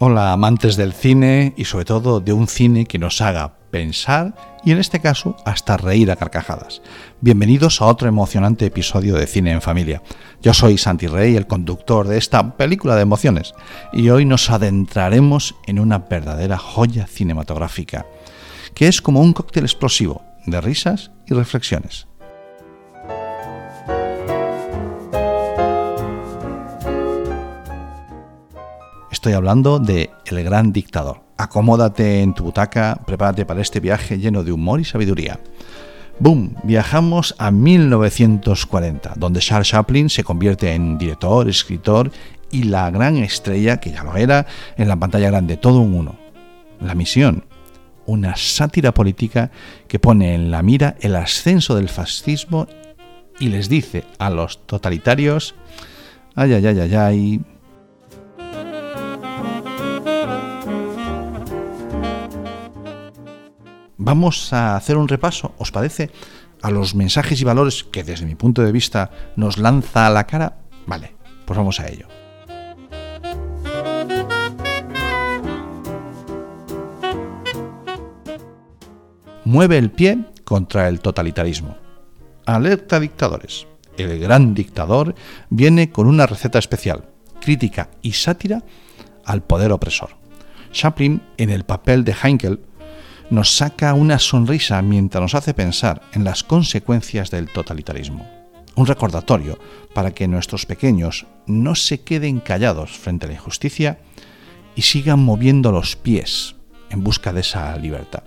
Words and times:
Hola 0.00 0.32
amantes 0.32 0.74
del 0.74 0.92
cine 0.92 1.54
y 1.56 1.66
sobre 1.66 1.84
todo 1.84 2.18
de 2.18 2.32
un 2.32 2.48
cine 2.48 2.84
que 2.84 2.98
nos 2.98 3.20
haga 3.20 3.58
pensar 3.70 4.34
y 4.64 4.72
en 4.72 4.78
este 4.78 5.00
caso 5.00 5.36
hasta 5.44 5.76
reír 5.76 6.10
a 6.10 6.16
carcajadas. 6.16 6.82
Bienvenidos 7.20 7.80
a 7.80 7.86
otro 7.86 8.08
emocionante 8.08 8.66
episodio 8.66 9.14
de 9.14 9.28
Cine 9.28 9.52
en 9.52 9.62
Familia. 9.62 10.02
Yo 10.42 10.52
soy 10.52 10.78
Santi 10.78 11.06
Rey, 11.06 11.36
el 11.36 11.46
conductor 11.46 12.08
de 12.08 12.18
esta 12.18 12.56
película 12.56 12.96
de 12.96 13.02
emociones, 13.02 13.54
y 13.92 14.08
hoy 14.08 14.24
nos 14.24 14.50
adentraremos 14.50 15.54
en 15.64 15.78
una 15.78 15.98
verdadera 15.98 16.58
joya 16.58 17.06
cinematográfica, 17.06 18.04
que 18.74 18.88
es 18.88 19.00
como 19.00 19.20
un 19.20 19.32
cóctel 19.32 19.62
explosivo 19.62 20.24
de 20.44 20.60
risas 20.60 21.12
y 21.28 21.34
reflexiones. 21.34 22.08
Estoy 29.24 29.36
hablando 29.36 29.78
de 29.78 30.10
El 30.26 30.44
Gran 30.44 30.70
Dictador. 30.70 31.22
Acomódate 31.38 32.20
en 32.20 32.34
tu 32.34 32.44
butaca, 32.44 33.00
prepárate 33.06 33.46
para 33.46 33.62
este 33.62 33.80
viaje 33.80 34.18
lleno 34.18 34.44
de 34.44 34.52
humor 34.52 34.80
y 34.80 34.84
sabiduría. 34.84 35.40
¡Boom! 36.18 36.56
Viajamos 36.62 37.34
a 37.38 37.50
1940, 37.50 39.14
donde 39.16 39.40
Charles 39.40 39.68
Chaplin 39.68 40.10
se 40.10 40.24
convierte 40.24 40.74
en 40.74 40.98
director, 40.98 41.48
escritor 41.48 42.12
y 42.50 42.64
la 42.64 42.90
gran 42.90 43.16
estrella, 43.16 43.80
que 43.80 43.92
ya 43.92 44.04
lo 44.04 44.14
era, 44.14 44.44
en 44.76 44.88
la 44.88 44.96
pantalla 44.96 45.30
grande, 45.30 45.56
todo 45.56 45.80
un 45.80 45.94
uno. 45.94 46.16
La 46.82 46.94
misión, 46.94 47.46
una 48.04 48.36
sátira 48.36 48.92
política 48.92 49.50
que 49.88 49.98
pone 49.98 50.34
en 50.34 50.50
la 50.50 50.62
mira 50.62 50.96
el 51.00 51.16
ascenso 51.16 51.76
del 51.76 51.88
fascismo 51.88 52.66
y 53.40 53.48
les 53.48 53.70
dice 53.70 54.04
a 54.18 54.28
los 54.28 54.66
totalitarios, 54.66 55.54
ay, 56.34 56.52
ay, 56.52 56.66
ay, 56.66 56.80
ay, 56.80 56.94
ay, 56.94 57.40
vamos 64.04 64.52
a 64.52 64.76
hacer 64.76 64.96
un 64.96 65.08
repaso, 65.08 65.54
¿os 65.58 65.72
parece? 65.72 66.10
A 66.62 66.70
los 66.70 66.94
mensajes 66.94 67.40
y 67.40 67.44
valores 67.44 67.84
que 67.84 68.04
desde 68.04 68.26
mi 68.26 68.34
punto 68.34 68.62
de 68.62 68.70
vista 68.70 69.10
nos 69.36 69.58
lanza 69.58 70.06
a 70.06 70.10
la 70.10 70.24
cara. 70.24 70.58
Vale, 70.86 71.14
pues 71.46 71.56
vamos 71.56 71.80
a 71.80 71.88
ello. 71.88 72.06
Mueve 79.44 79.78
el 79.78 79.90
pie 79.90 80.18
contra 80.44 80.88
el 80.88 81.00
totalitarismo. 81.00 81.76
Alerta 82.46 83.00
dictadores. 83.00 83.66
El 83.96 84.18
gran 84.18 84.54
dictador 84.54 85.14
viene 85.48 85.90
con 85.90 86.06
una 86.06 86.26
receta 86.26 86.58
especial, 86.58 87.04
crítica 87.40 87.88
y 88.02 88.12
sátira 88.12 88.62
al 89.24 89.42
poder 89.42 89.72
opresor. 89.72 90.10
Chaplin, 90.72 91.22
en 91.36 91.50
el 91.50 91.64
papel 91.64 92.04
de 92.04 92.14
Heinkel, 92.20 92.60
nos 93.34 93.56
saca 93.56 93.94
una 93.94 94.18
sonrisa 94.18 94.80
mientras 94.80 95.20
nos 95.20 95.34
hace 95.34 95.54
pensar 95.54 96.02
en 96.12 96.24
las 96.24 96.44
consecuencias 96.44 97.30
del 97.30 97.48
totalitarismo. 97.52 98.28
Un 98.76 98.86
recordatorio 98.86 99.58
para 99.92 100.12
que 100.12 100.28
nuestros 100.28 100.66
pequeños 100.66 101.26
no 101.46 101.74
se 101.74 102.00
queden 102.00 102.40
callados 102.40 102.92
frente 102.96 103.26
a 103.26 103.28
la 103.28 103.34
injusticia 103.34 103.98
y 104.74 104.82
sigan 104.82 105.20
moviendo 105.20 105.72
los 105.72 105.96
pies 105.96 106.56
en 106.90 107.04
busca 107.04 107.32
de 107.32 107.40
esa 107.40 107.76
libertad. 107.76 108.22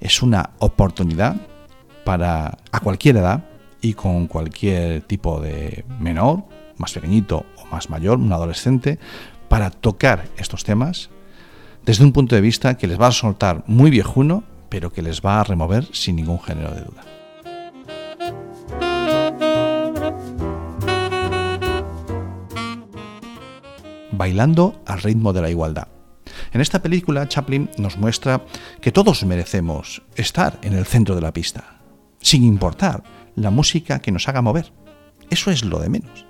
Es 0.00 0.22
una 0.22 0.50
oportunidad 0.58 1.36
para 2.04 2.58
a 2.70 2.80
cualquier 2.80 3.16
edad 3.18 3.44
y 3.80 3.94
con 3.94 4.26
cualquier 4.26 5.02
tipo 5.02 5.40
de 5.40 5.84
menor, 5.98 6.44
más 6.76 6.92
pequeñito 6.92 7.44
o 7.56 7.66
más 7.66 7.90
mayor, 7.90 8.18
un 8.18 8.32
adolescente, 8.32 8.98
para 9.48 9.70
tocar 9.70 10.24
estos 10.36 10.64
temas 10.64 11.10
desde 11.84 12.04
un 12.04 12.12
punto 12.12 12.34
de 12.34 12.40
vista 12.40 12.76
que 12.76 12.86
les 12.86 13.00
va 13.00 13.08
a 13.08 13.12
soltar 13.12 13.64
muy 13.66 13.90
viejuno, 13.90 14.44
pero 14.68 14.92
que 14.92 15.02
les 15.02 15.20
va 15.20 15.40
a 15.40 15.44
remover 15.44 15.86
sin 15.92 16.16
ningún 16.16 16.40
género 16.40 16.70
de 16.70 16.82
duda. 16.82 17.02
Bailando 24.12 24.80
al 24.86 25.02
ritmo 25.02 25.32
de 25.32 25.42
la 25.42 25.50
igualdad. 25.50 25.88
En 26.52 26.60
esta 26.60 26.82
película, 26.82 27.26
Chaplin 27.28 27.70
nos 27.78 27.96
muestra 27.96 28.44
que 28.80 28.92
todos 28.92 29.24
merecemos 29.24 30.02
estar 30.14 30.58
en 30.62 30.74
el 30.74 30.86
centro 30.86 31.14
de 31.14 31.22
la 31.22 31.32
pista, 31.32 31.80
sin 32.20 32.44
importar 32.44 33.02
la 33.34 33.50
música 33.50 34.00
que 34.00 34.12
nos 34.12 34.28
haga 34.28 34.42
mover. 34.42 34.72
Eso 35.30 35.50
es 35.50 35.64
lo 35.64 35.80
de 35.80 35.88
menos. 35.88 36.26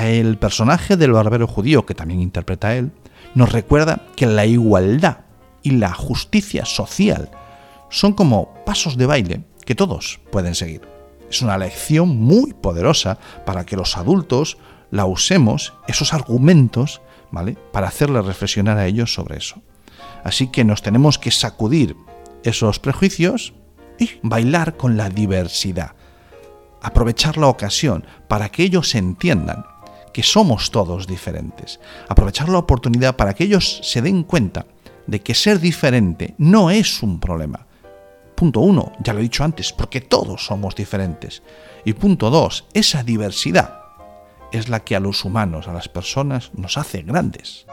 El 0.00 0.38
personaje 0.38 0.96
del 0.96 1.12
barbero 1.12 1.48
judío, 1.48 1.84
que 1.84 1.94
también 1.94 2.20
interpreta 2.20 2.76
él, 2.76 2.92
nos 3.34 3.52
recuerda 3.52 4.02
que 4.16 4.26
la 4.26 4.46
igualdad 4.46 5.18
y 5.62 5.72
la 5.72 5.92
justicia 5.92 6.64
social 6.64 7.30
son 7.88 8.12
como 8.12 8.54
pasos 8.64 8.96
de 8.96 9.06
baile 9.06 9.44
que 9.64 9.74
todos 9.74 10.20
pueden 10.30 10.54
seguir. 10.54 10.82
Es 11.30 11.40
una 11.42 11.56
lección 11.58 12.18
muy 12.18 12.52
poderosa 12.52 13.18
para 13.46 13.64
que 13.64 13.76
los 13.76 13.96
adultos 13.96 14.58
la 14.90 15.06
usemos, 15.06 15.72
esos 15.86 16.12
argumentos, 16.12 17.00
¿vale? 17.30 17.56
Para 17.72 17.88
hacerle 17.88 18.20
reflexionar 18.20 18.76
a 18.76 18.86
ellos 18.86 19.14
sobre 19.14 19.38
eso. 19.38 19.62
Así 20.24 20.48
que 20.48 20.64
nos 20.64 20.82
tenemos 20.82 21.18
que 21.18 21.30
sacudir 21.30 21.96
esos 22.44 22.78
prejuicios 22.78 23.54
y 23.98 24.10
bailar 24.22 24.76
con 24.76 24.96
la 24.96 25.08
diversidad. 25.08 25.92
Aprovechar 26.82 27.38
la 27.38 27.46
ocasión 27.46 28.04
para 28.28 28.50
que 28.50 28.64
ellos 28.64 28.94
entiendan 28.94 29.64
que 30.12 30.22
somos 30.22 30.70
todos 30.70 31.06
diferentes. 31.06 31.80
Aprovechar 32.08 32.48
la 32.48 32.58
oportunidad 32.58 33.16
para 33.16 33.34
que 33.34 33.44
ellos 33.44 33.80
se 33.82 34.02
den 34.02 34.22
cuenta 34.22 34.66
de 35.06 35.20
que 35.20 35.34
ser 35.34 35.60
diferente 35.60 36.34
no 36.38 36.70
es 36.70 37.02
un 37.02 37.18
problema. 37.18 37.66
Punto 38.34 38.60
uno, 38.60 38.92
ya 39.02 39.12
lo 39.12 39.20
he 39.20 39.22
dicho 39.22 39.44
antes, 39.44 39.72
porque 39.72 40.00
todos 40.00 40.46
somos 40.46 40.74
diferentes. 40.74 41.42
Y 41.84 41.92
punto 41.92 42.30
dos, 42.30 42.66
esa 42.72 43.02
diversidad 43.02 43.80
es 44.52 44.68
la 44.68 44.80
que 44.80 44.96
a 44.96 45.00
los 45.00 45.24
humanos, 45.24 45.68
a 45.68 45.72
las 45.72 45.88
personas, 45.88 46.50
nos 46.54 46.76
hace 46.76 47.02
grandes. 47.02 47.66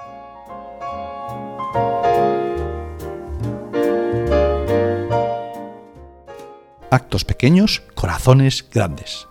Actos 6.92 7.24
pequeños, 7.26 7.84
corazones 7.96 8.68
grandes. 8.70 9.28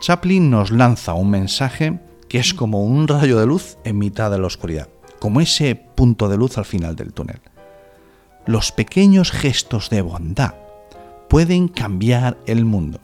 Chaplin 0.00 0.50
nos 0.50 0.70
lanza 0.70 1.14
un 1.14 1.30
mensaje 1.30 1.98
es 2.36 2.52
como 2.52 2.84
un 2.84 3.08
rayo 3.08 3.38
de 3.38 3.46
luz 3.46 3.78
en 3.84 3.98
mitad 3.98 4.30
de 4.30 4.38
la 4.38 4.46
oscuridad, 4.46 4.88
como 5.18 5.40
ese 5.40 5.74
punto 5.74 6.28
de 6.28 6.36
luz 6.36 6.58
al 6.58 6.66
final 6.66 6.94
del 6.94 7.14
túnel. 7.14 7.40
Los 8.44 8.72
pequeños 8.72 9.30
gestos 9.30 9.88
de 9.88 10.02
bondad 10.02 10.54
pueden 11.28 11.68
cambiar 11.68 12.36
el 12.46 12.64
mundo, 12.64 13.00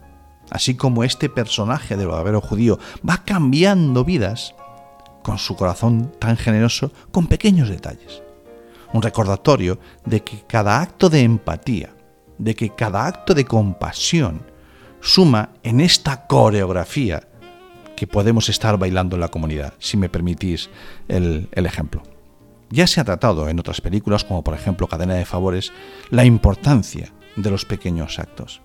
así 0.51 0.77
como 0.77 1.03
este 1.03 1.31
personaje 1.31 1.97
del 1.97 2.09
barbero 2.09 2.41
judío 2.43 2.79
va 3.09 3.25
cambiando 3.25 4.05
vidas 4.05 4.55
con 5.23 5.39
su 5.39 5.57
corazón 5.57 6.13
tan 6.19 6.37
generoso 6.37 6.93
con 7.11 7.27
pequeños 7.27 7.71
detalles. 7.71 8.23
Un 8.93 9.01
recordatorio 9.01 9.79
de 10.05 10.23
que 10.23 10.43
cada 10.47 10.83
acto 10.83 11.09
de 11.09 11.23
empatía, 11.23 11.95
de 12.37 12.55
que 12.55 12.71
cada 12.75 13.07
acto 13.07 13.33
de 13.33 13.47
compasión 13.47 14.43
suma 15.01 15.51
en 15.63 15.81
esta 15.81 16.27
coreografía 16.27 17.29
que 18.03 18.09
podemos 18.09 18.49
estar 18.49 18.79
bailando 18.79 19.15
en 19.15 19.21
la 19.21 19.29
comunidad, 19.29 19.75
si 19.79 19.97
me 19.97 20.09
permitís 20.09 20.71
el, 21.07 21.49
ejemplo. 21.55 22.03
Ya 22.69 22.89
se 22.89 23.01
ha 23.01 23.05
tratado 23.05 23.49
en 23.49 23.61
otras 23.61 23.81
películas, 23.81 24.25
como 24.25 24.43
por 24.43 24.55
ejemplo 24.55 24.89
Cadena 24.89 25.15
de 25.15 25.25
Favores, 25.25 25.73
la 26.11 26.25
importancia 26.25 27.13
de 27.37 27.49
los 27.49 27.65
pequeños 27.65 28.19
actos, 28.19 28.61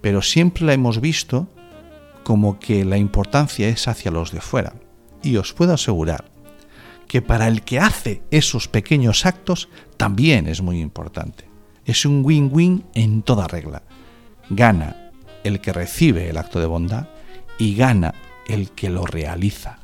pero 0.00 0.22
siempre 0.22 0.64
la 0.64 0.72
hemos 0.72 1.02
visto 1.02 1.48
como 2.24 2.58
que 2.58 2.86
la 2.86 2.96
importancia 2.96 3.68
es 3.68 3.88
hacia 3.88 4.10
los 4.10 4.32
de 4.32 4.40
fuera. 4.40 4.72
Y 5.22 5.36
os 5.36 5.52
puedo 5.52 5.74
asegurar 5.74 6.24
que 7.08 7.20
para 7.20 7.46
el 7.46 7.64
que 7.64 7.80
hace 7.80 8.22
esos 8.30 8.68
pequeños 8.68 9.26
actos 9.26 9.68
también 9.98 10.46
es 10.46 10.62
muy 10.62 10.80
importante. 10.80 11.44
Es 11.84 12.06
un 12.06 12.24
win-win 12.24 12.86
en 12.94 13.20
toda 13.20 13.48
regla. 13.48 13.82
Gana 14.48 15.10
el 15.44 15.60
que 15.60 15.74
recibe 15.74 16.30
el 16.30 16.38
acto 16.38 16.58
de 16.58 16.64
bondad 16.64 17.08
y 17.58 17.74
gana 17.74 18.14
el 18.48 18.70
que 18.70 18.90
lo 18.90 19.06
realiza. 19.06 19.78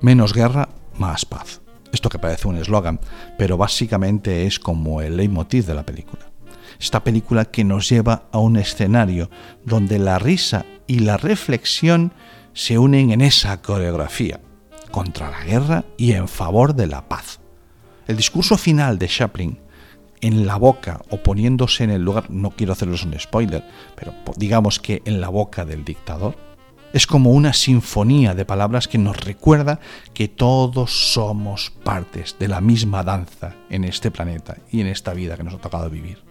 Menos 0.00 0.32
guerra, 0.32 0.68
más 0.98 1.24
paz. 1.24 1.62
Esto 1.92 2.08
que 2.08 2.18
parece 2.18 2.46
un 2.46 2.56
eslogan, 2.56 3.00
pero 3.38 3.56
básicamente 3.56 4.46
es 4.46 4.60
como 4.60 5.00
el 5.00 5.16
leitmotiv 5.16 5.64
de 5.64 5.74
la 5.74 5.86
película. 5.86 6.30
Esta 6.78 7.02
película 7.02 7.46
que 7.46 7.64
nos 7.64 7.88
lleva 7.88 8.24
a 8.32 8.38
un 8.38 8.56
escenario 8.56 9.30
donde 9.64 9.98
la 9.98 10.18
risa 10.18 10.66
y 10.86 10.98
la 10.98 11.16
reflexión 11.16 12.12
se 12.52 12.78
unen 12.78 13.10
en 13.10 13.20
esa 13.20 13.62
coreografía, 13.62 14.40
contra 14.90 15.30
la 15.30 15.44
guerra 15.44 15.84
y 15.96 16.12
en 16.12 16.28
favor 16.28 16.74
de 16.74 16.86
la 16.86 17.08
paz. 17.08 17.40
El 18.06 18.16
discurso 18.16 18.56
final 18.58 18.98
de 18.98 19.08
Chaplin 19.08 19.58
en 20.20 20.46
la 20.46 20.56
boca 20.56 21.02
o 21.10 21.22
poniéndose 21.22 21.84
en 21.84 21.90
el 21.90 22.02
lugar, 22.02 22.30
no 22.30 22.50
quiero 22.50 22.72
hacerles 22.72 23.04
un 23.04 23.18
spoiler, 23.18 23.64
pero 23.94 24.14
digamos 24.36 24.80
que 24.80 25.02
en 25.04 25.20
la 25.20 25.28
boca 25.28 25.64
del 25.64 25.84
dictador, 25.84 26.36
es 26.92 27.06
como 27.06 27.32
una 27.32 27.52
sinfonía 27.52 28.34
de 28.34 28.44
palabras 28.44 28.88
que 28.88 28.96
nos 28.96 29.18
recuerda 29.22 29.80
que 30.14 30.28
todos 30.28 31.12
somos 31.12 31.70
partes 31.82 32.36
de 32.38 32.48
la 32.48 32.60
misma 32.60 33.02
danza 33.02 33.54
en 33.68 33.84
este 33.84 34.10
planeta 34.10 34.56
y 34.70 34.80
en 34.80 34.86
esta 34.86 35.12
vida 35.12 35.36
que 35.36 35.42
nos 35.42 35.54
ha 35.54 35.58
tocado 35.58 35.90
vivir. 35.90 36.22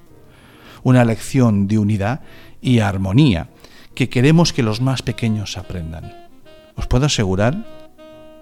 Una 0.81 1.05
lección 1.05 1.67
de 1.67 1.77
unidad 1.77 2.21
y 2.61 2.79
armonía 2.79 3.49
que 3.93 4.09
queremos 4.09 4.53
que 4.53 4.63
los 4.63 4.81
más 4.81 5.01
pequeños 5.01 5.57
aprendan. 5.57 6.29
Os 6.75 6.87
puedo 6.87 7.05
asegurar 7.05 7.65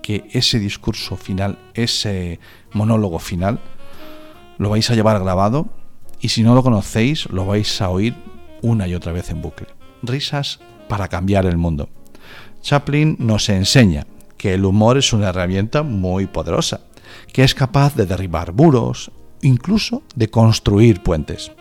que 0.02 0.28
ese 0.32 0.60
discurso 0.60 1.16
final, 1.18 1.58
ese 1.74 2.40
monólogo 2.74 3.20
final, 3.20 3.60
lo 4.58 4.70
vais 4.70 4.90
a 4.90 4.96
llevar 4.96 5.20
grabado 5.20 5.68
y 6.20 6.30
si 6.30 6.44
no 6.44 6.56
lo 6.56 6.64
conocéis, 6.64 7.30
lo 7.30 7.46
vais 7.46 7.82
a 7.82 7.90
oír 7.90 8.16
una 8.62 8.88
y 8.88 8.96
otra 8.96 9.12
vez 9.12 9.30
en 9.30 9.42
bucle. 9.42 9.68
Risas 10.02 10.60
para 10.88 11.08
cambiar 11.08 11.46
el 11.46 11.58
mundo. 11.58 11.90
Chaplin 12.62 13.18
nos 13.20 13.50
enseña 13.50 14.08
que 14.38 14.54
el 14.54 14.66
humor 14.66 14.98
es 14.98 15.14
una 15.14 15.30
herramienta 15.30 15.84
muy 15.84 16.28
poderosa, 16.28 16.82
que 17.32 17.44
es 17.44 17.54
capaz 17.54 17.96
de 17.96 18.06
derribar 18.06 18.54
muros, 18.54 19.12
incluso 19.42 20.04
de 20.16 20.30
construir 20.30 21.04
puentes. 21.04 21.52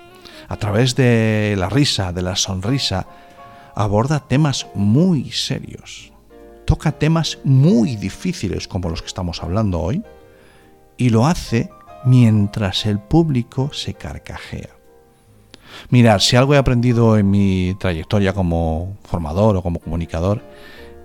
A 0.49 0.57
través 0.57 0.95
de 0.95 1.55
la 1.59 1.69
risa, 1.69 2.13
de 2.13 2.23
la 2.23 2.37
sonrisa, 2.37 3.07
aborda 3.75 4.21
temas 4.21 4.67
muy 4.75 5.31
serios, 5.31 6.13
toca 6.65 6.93
temas 6.93 7.39
muy 7.45 7.97
difíciles 7.97 8.69
como 8.69 8.89
los 8.89 9.01
que 9.03 9.09
estamos 9.09 9.43
hablando 9.43 9.81
hoy, 9.81 10.03
y 10.97 11.11
lo 11.11 11.27
hace 11.27 11.71
mientras 12.05 12.87
el 12.87 12.99
público 12.99 13.71
se 13.73 13.95
carcajea. 13.95 14.71
Mirad, 15.91 16.21
si 16.21 16.37
algo 16.37 16.55
he 16.55 16.59
aprendido 16.59 17.17
en 17.17 17.31
mi 17.31 17.75
trayectoria 17.79 18.33
como 18.33 18.97
formador 19.05 19.57
o 19.57 19.63
como 19.63 19.81
comunicador, 19.81 20.43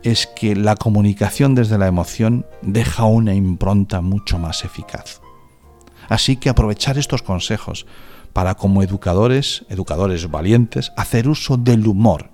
es 0.04 0.28
que 0.28 0.56
la 0.56 0.76
comunicación 0.76 1.56
desde 1.56 1.78
la 1.78 1.88
emoción 1.88 2.46
deja 2.62 3.06
una 3.06 3.34
impronta 3.34 4.02
mucho 4.02 4.38
más 4.38 4.64
eficaz. 4.64 5.22
Así 6.10 6.38
que 6.38 6.50
aprovechar 6.50 6.98
estos 6.98 7.22
consejos 7.22 7.86
para 8.34 8.56
como 8.56 8.84
educadores, 8.84 9.66
educadores 9.70 10.30
valientes, 10.30 10.92
hacer 10.96 11.28
uso 11.28 11.58
del 11.58 11.88
humor, 11.88 12.30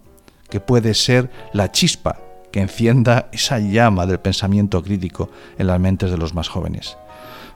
que 0.50 0.60
puede 0.60 0.94
ser 0.94 1.31
la 1.54 1.71
chispa 1.71 2.19
que 2.51 2.62
encienda 2.62 3.30
esa 3.31 3.57
llama 3.57 4.06
del 4.06 4.19
pensamiento 4.19 4.83
crítico 4.83 5.30
en 5.57 5.68
las 5.68 5.80
mentes 5.80 6.12
de 6.12 6.18
los 6.18 6.36
más 6.36 6.50
jóvenes. 6.50 6.98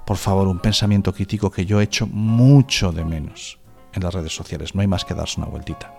Por 0.07 0.15
favor, 0.15 0.47
un 0.47 0.59
pensamiento 0.59 1.13
crítico 1.13 1.51
que 1.51 1.65
yo 1.65 1.81
he 1.81 1.83
hecho 1.83 2.07
mucho 2.07 2.93
de 2.93 3.03
menos 3.03 3.59
en 3.91 4.03
las 4.03 4.13
redes 4.13 4.33
sociales. 4.33 4.73
No 4.73 4.79
hay 4.79 4.87
más 4.87 5.03
que 5.03 5.13
darse 5.13 5.37
una 5.41 5.49
vueltita. 5.49 5.93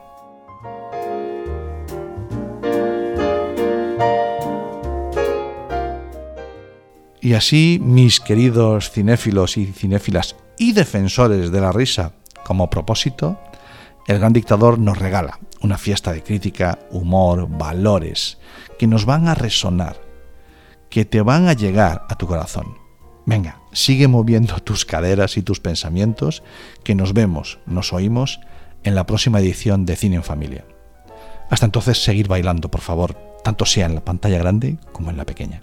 Y 7.20 7.34
así, 7.34 7.78
mis 7.82 8.18
queridos 8.18 8.90
cinéfilos 8.90 9.58
y 9.58 9.66
cinéfilas 9.66 10.36
y 10.56 10.72
defensores 10.72 11.52
de 11.52 11.60
la 11.60 11.70
risa, 11.70 12.14
como 12.46 12.70
propósito, 12.70 13.38
el 14.06 14.20
gran 14.20 14.32
dictador 14.32 14.78
nos 14.78 14.96
regala 14.96 15.38
una 15.60 15.76
fiesta 15.76 16.14
de 16.14 16.22
crítica, 16.22 16.78
humor, 16.90 17.46
valores, 17.46 18.38
que 18.78 18.86
nos 18.86 19.04
van 19.04 19.28
a 19.28 19.34
resonar, 19.34 20.00
que 20.88 21.04
te 21.04 21.20
van 21.20 21.46
a 21.46 21.52
llegar 21.52 22.06
a 22.08 22.14
tu 22.14 22.26
corazón. 22.26 22.87
Venga, 23.28 23.60
sigue 23.72 24.08
moviendo 24.08 24.58
tus 24.64 24.86
caderas 24.86 25.36
y 25.36 25.42
tus 25.42 25.60
pensamientos, 25.60 26.42
que 26.82 26.94
nos 26.94 27.12
vemos, 27.12 27.58
nos 27.66 27.92
oímos 27.92 28.40
en 28.84 28.94
la 28.94 29.04
próxima 29.04 29.38
edición 29.38 29.84
de 29.84 29.96
Cine 29.96 30.16
en 30.16 30.22
Familia. 30.22 30.64
Hasta 31.50 31.66
entonces, 31.66 32.02
seguir 32.02 32.26
bailando, 32.26 32.70
por 32.70 32.80
favor, 32.80 33.12
tanto 33.44 33.66
sea 33.66 33.84
en 33.84 33.94
la 33.94 34.04
pantalla 34.04 34.38
grande 34.38 34.78
como 34.92 35.10
en 35.10 35.18
la 35.18 35.26
pequeña. 35.26 35.62